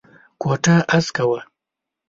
[0.41, 1.39] کوټه هسکه وه.